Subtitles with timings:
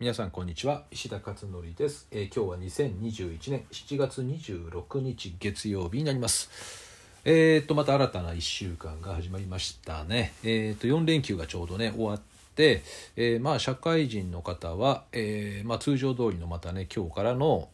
[0.00, 0.84] 皆さんこんにちは。
[0.92, 6.50] 石田勝則です、えー今日は2021年7月26日月曜日になります。
[7.24, 10.34] えー、とまた新たな1週間が始まりましたね。
[10.44, 12.20] えー、と4連休がちょうどね終わっ
[12.54, 12.84] て、
[13.16, 17.68] えまあ社会人の方は、えまあ、通常通りのまたね今日からの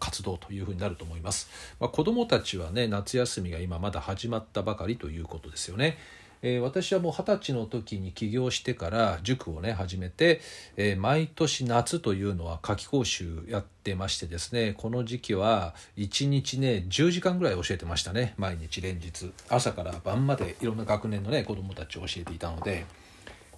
[0.00, 5.98] 活動というふうになると思います、まあ、子どもたちはね夏休みが今まだ始まったばかりということですよね。
[6.42, 10.40] えー私はもう二十歳の時に起業してから塾をね始めて、
[10.76, 19.32] えー毎年夏というのは夏期講習やってましてですねこの時期は1日ね10時間ぐらい教えてましたね毎日連日。
[19.48, 22.86] 朝から晩までいろんな学年のね子どもたちを教えていたので。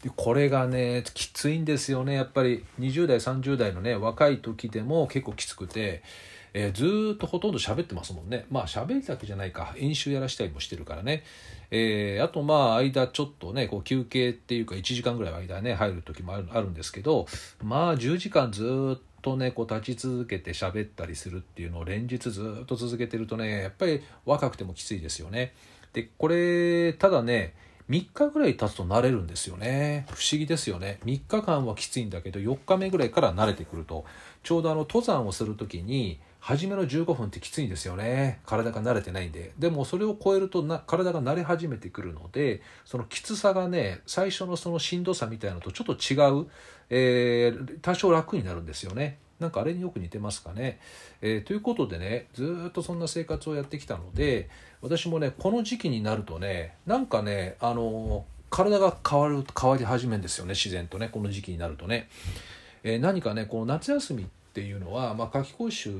[0.02, 2.64] でこれがねきついんですよねやっぱり。
[2.78, 6.02] 20代30代のね若い時でも結構きつくて、
[6.54, 8.46] えーずっとほとんど喋ってますもんね。
[8.50, 9.74] まあ喋るだけじゃないか。
[9.78, 11.24] 演習やらしたりもしてるからね、
[11.70, 17.26] えーあとまあ間ちょっとねこう休憩っていうか1時間ぐらい間ね入る時もあるんですけど
[17.62, 25.54] まあ10時間ずっとねこう立ち続けて喋ったりするっていうのを連日ずっと続けてるとねやっぱり若くてもきついですよね。
[25.92, 27.54] でこれただね
[27.88, 30.06] 3日ぐらい経つと慣れるんですよね。
[30.10, 30.98] 不思議ですよね。
[31.06, 34.04] 3日間はきついんだけど4日目ぐらいから慣れてくると。
[34.42, 38.40] ちょうどあの登山をする時に初めの15分ってきついんですよね。
[38.44, 39.52] 体が慣れてないんで。
[39.58, 46.46] でもそれを超えるとな体が慣れ始めてくるのでそのきつさがね最初のそのしんどさみたいなのとちょっと違う、
[46.90, 49.18] えー多少楽になるんですよね。
[49.40, 50.78] なんかあれによく似てますかね。
[51.20, 54.48] えーということでねずっとそんな生活をやってきたので
[54.82, 62.08] 私もねこの時期になるとねなんかねあの体が変わる変わり始めるんですよね自然とねこの時期になるとね。
[62.82, 65.90] えー何かねこの夏休みっていうのは、まあ、夏期講習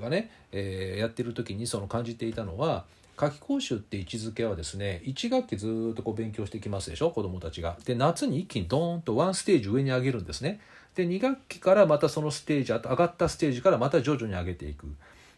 [0.00, 2.84] がね、えーやってる時にその感じていたのは
[3.16, 7.76] 夏期講習って位置づけはですね1学期ずっとこう勉強してきますでしょ子どもたちが。
[7.84, 10.60] で夏に一気にドーンとワンステージ上に上げるんですね。
[10.94, 14.86] で2学期からまたそのステージ上がったステージからまた徐々に上げていく。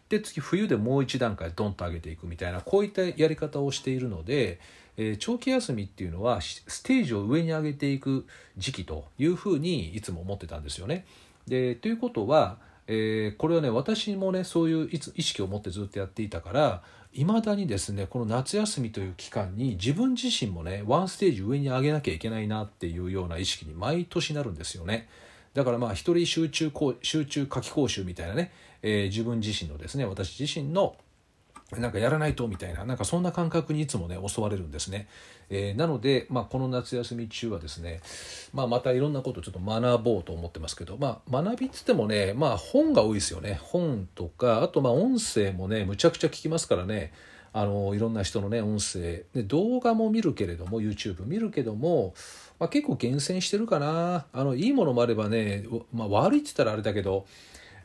[0.09, 4.59] で次冬でもう一段階ドンと上げていくみたいなこういったやり方をしているので、
[4.97, 8.25] えー長期休みっていうのはステージを上に上げていく
[8.57, 11.05] 時期というふうにいつも思ってたんですよね。
[11.47, 12.57] でということは、
[12.87, 25.07] えーこれはね私もねそういう意識を持ってずっとやっていたからいまだにですねこの夏休みという期間に自分自身もねワンステージ上に上げなきゃいけないなっていうような意識に毎年なるんですよね。
[25.55, 28.51] だからまあ一人集中講集中夏期講習みたいなね、
[28.83, 30.95] えー自分自身のですね私自身の
[31.71, 35.07] なんかやらないとみたいななんかそんな感覚にいつもね襲われるんですね、
[35.49, 38.01] えーなので、まあ、この夏休み中はですね、
[38.53, 43.59] まあ、またいろんなことをちょっと学ぼうと思ってますけど、まあ、学びっつってもね、まあ、本が多いですよね。
[43.63, 47.13] 本とかあとまあ音声もねむちゃくちゃ聞きますからね。
[47.57, 49.23] あのいろんな人のね音声。
[49.33, 52.13] で動画も見るけれども YouTube 見るけども、
[52.59, 54.25] まあ、結構厳選してるかな。
[54.33, 57.25] あのいいものもあればね、まあ、悪いって言ったらあれだけど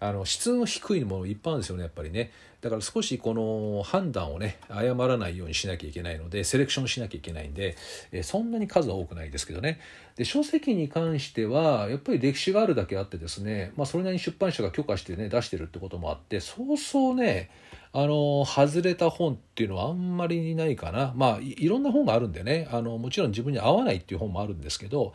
[0.00, 2.30] あの質の低いものいっぱいあるんですよねやっぱりね。
[2.60, 7.76] だから少しこの判断をね誤らないようにしなきゃいけないのでセレクションしなきゃいけないんで、
[8.12, 9.80] えそんなに数は多くないですけどね。
[10.16, 17.48] で書籍に関してはやっぱり歴史があるだけあってですね、まあ、それなりに出版社が許可してね出してるってこともあってそうそうね
[17.92, 21.12] あの外れた本っていうのはあんまりないかな。
[21.16, 25.14] まあいろんな本があるんでねあのもちろん自分に合わないっていう本もあるんですけど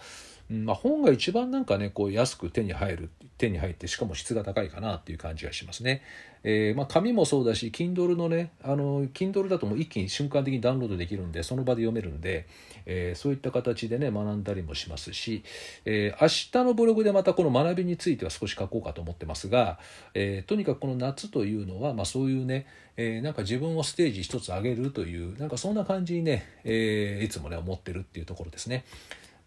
[0.49, 6.03] まあ、本が一番なんかねこう安く手に入る手に入ってしかも質が高いかなっていう感じがしますね。
[6.47, 12.47] えーまあ、紙もそうだし Kindle のねあの Kindle だともう一気に瞬間的にダウンロードできるんでその場で読めるんで、
[12.85, 15.43] えーそういった形でね学んだりもしますし、
[15.85, 16.27] えー明
[16.61, 19.79] 日のブログでまたこの学びについては少し書こうかと思ってますが、
[20.13, 28.85] えとにかくこの夏というのは、まあ、そういうね、えなんか自分をステージ一つ上げるというなんかそんな感じにね、えいつもね思ってるっていうところですね。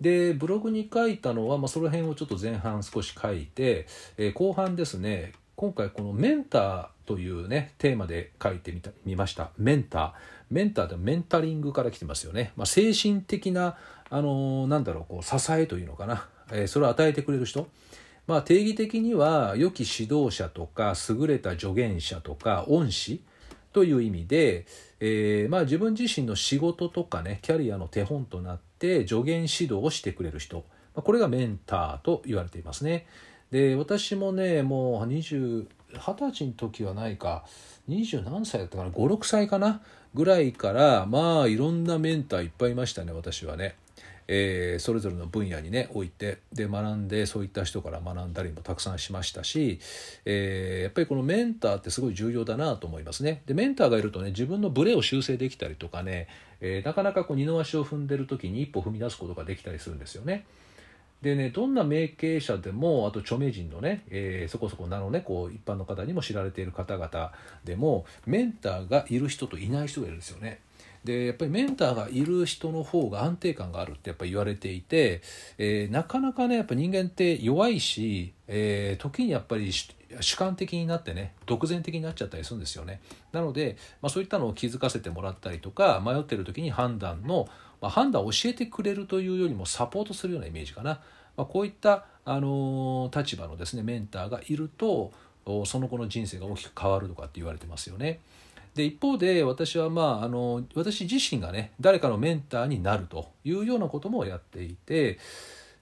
[0.00, 3.86] でブログに書いたのは、まあ、その辺をちょっと前半少し書いて、
[4.16, 9.50] えー後半ですね今回このメンターというねテーマで書いてみたみました。
[9.58, 10.12] メンター。
[10.50, 13.76] メンターでメンタリングから来てますよね、まあ、精神的な
[14.08, 17.66] あのーなんだろうこう支えというのかな、えーそれを与えてくれる人。
[18.26, 23.22] まあ定義的には良き指導者とか優れた助言者とか恩師
[23.72, 24.66] という意味で、
[25.00, 30.64] えーまあ、自分自身の仕事とかねキャリアの手本となってて助言指導をしてくれる人、
[30.94, 33.06] ま、これがメンターと言われていますね。
[33.50, 37.44] で私もねもう20 20歳の時はないか
[37.88, 39.80] 20何歳だったかな？56歳かな？
[40.14, 43.76] ぐらいからまあいろんなメンターいっぱいいましたね私はね。
[44.28, 49.80] えーそれぞれの分野にね置いてで学んでそういった人から学んだりもたくさんしましたし、
[50.24, 53.42] えーやっぱりこのメンターってすごい重要だなと思いますね。
[53.46, 56.28] でメンターがいるとね自分のブレを修正できたりとかね、
[56.60, 60.44] えーなかなかこう二の足を踏んでる時に一歩踏み出すことができたりするんですよね。
[61.22, 67.32] でねどんな名経営者でもあと著名人のね、えー、そこそこ名のねこう一般の方にも知られている方々
[67.64, 70.60] でもメンターがいる人といない人がいるんですよね。
[71.04, 75.22] でやっぱりメンターがいる人の方が安定感があるってやっぱ言われていて、
[75.58, 79.72] えー、なかなかねやっぱ人間って弱いし、えー、時にやっぱり
[80.20, 83.00] 主観的になってね独善的になっちゃったりするんですよね
[83.32, 87.48] なので、まあ、そういったのを気づかせてもらったりとか迷ってる時に判断の、
[87.80, 91.00] まあ、判断を教えてくれるというよりもサポートするようなイメージかな、
[91.36, 95.12] まあ、こういった、あのー、立場のですねメンターがいると
[95.64, 98.20] その子の人生が大きく変わるとかって言われてますよね。
[98.78, 105.18] で一方で私はまああの私自身がね誰かのメンターになるというようなこともやっていて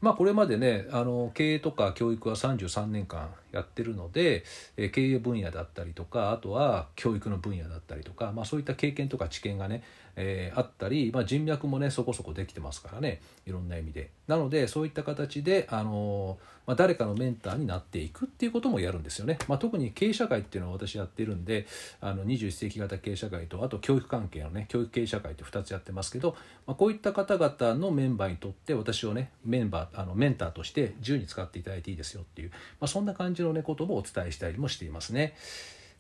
[0.01, 4.45] まあこれまでねあの経営とか教育は33年間やってるので、
[4.77, 9.83] え経営分野だったりとかあとは教育の分野だったりとか、まあ、そういった経験とか知見がね
[10.17, 14.11] えー、あったり、まあ、人脈もねそこそこできてますからねいろんな意味で。
[14.27, 21.65] なのでそういった形で、あのまあ、誰かのメンターになっていくっていうこともやるんですよね、まあ、特に経営社会っていうのは私やってるんで
[22.01, 26.35] あの21世紀型経営社会とあと教育関係のね教育経営社会って2つやってますけど、
[26.67, 35.35] まあ、こういった方々のメンバーにとって私をねメンバーあのメンターとして自由に使っていただいていいですよっていう、まあ、そんな感じのねこともお伝えしたりもしていますね。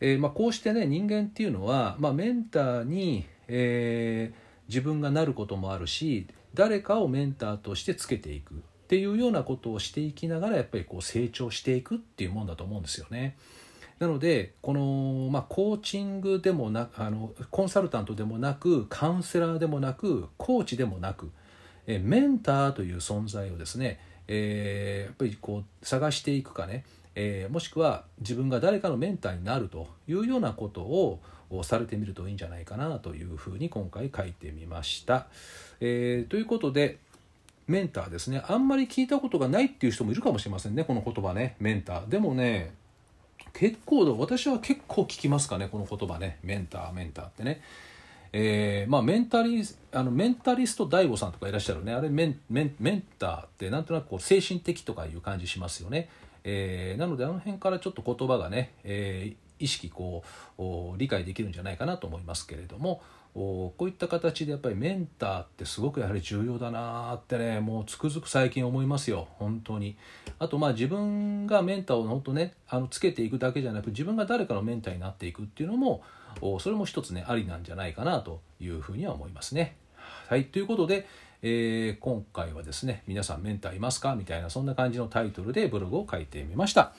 [0.00, 8.56] えーまあ、こうしてね人間っていうのは、まあ、メンターにえー、自分がなることもあるし誰かをメンターとしてつけていくっ
[8.88, 13.36] ていうようなことをしていきながらやっぱりこう成長していくっていうもんだと思うんですよね。
[13.98, 21.30] なのでこの、まあ、コーチングでもなあのコンサルタントでもなくカウンセラーでもなくコーチでもなく
[21.86, 23.98] えメンターという存在をですね、
[24.28, 26.84] えー、やっぱりこう探していくかね、
[27.18, 31.18] えー、もしくは自分が誰かのメンターになるというようなことを
[31.64, 35.26] されてみるといいんじゃないかなというふうに今回書いてみました。
[35.80, 36.98] えー、ということで
[37.66, 38.42] メンターですね。
[38.46, 40.84] あんまり聞いたことがないっていう人もいるかもしれませんね。
[40.84, 41.56] この言葉ね。
[41.58, 42.08] メンター。
[42.08, 42.72] でもね
[43.54, 45.68] 結構私は結構聞きますかね。
[45.72, 46.38] この言葉ね。
[46.42, 47.62] メンターメンターってね。
[48.32, 49.62] えー、まあメンタリ
[49.92, 51.94] あのメンタリスト DAIGO さんとかいらっしゃるね。
[51.94, 56.10] あれメンメンメンターってなんとなくこう精神的とかいう感じしますよね、
[56.48, 60.22] えー、なのであの辺からちょっと言葉がね、えー、意識こ
[60.58, 60.62] う
[60.96, 63.02] 理解できるんじゃないかなと思いますけれども
[63.34, 69.26] こういった形でやっぱりメンターってすごくやはり重要だなってねもうつくづく最近思いますよ。
[69.38, 69.96] 本当に。
[70.38, 76.02] あとまあ自分がメンターを本当ねあのつけていくだけじゃなく自分が誰かのメンターになっていくっていうのも
[76.60, 79.76] それも一つねありなんじゃないかなというふうには思いますね。
[80.28, 80.44] はい。
[80.44, 81.06] ということで
[81.42, 86.92] えー、今回はですね皆さんメンターいますかみたいなそんな感じのタイトルでブログを書いてみました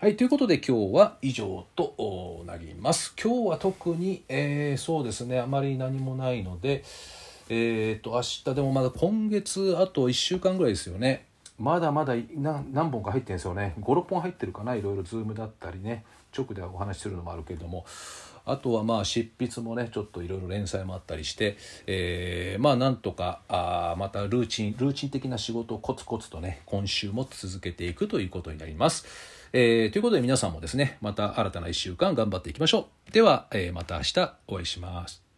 [0.00, 3.12] はい、ということで今日は以上となります。
[3.22, 6.84] 今日は特に、えー、そうですね、あまり何もないので、
[7.50, 11.26] えっ、ー、と、明日でもまだ今月あと1週間ぐらいですよね。
[11.58, 13.74] まだまだ何本か入ってるんですよね。
[13.78, 17.84] 5、6本入ってるかな、いろいろズームだったりね、直でお話しするのもあるけれども。
[18.44, 21.56] あとはまあ執筆もねちょっといろいろ連載もあったりして、
[21.86, 29.40] えー、まあなんとかあまたルーチンルーチン的な仕事をコツコツとね今週も続けていくということになります。
[29.52, 33.12] えー、ということで皆さんもですね、また新たな1週間頑張っていきましょう。
[33.12, 35.29] では、えー、また明日お会いします。